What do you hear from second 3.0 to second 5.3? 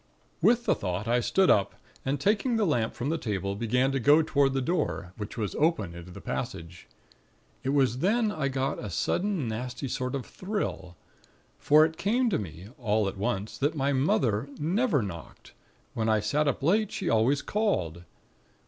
the table, began to go toward the door,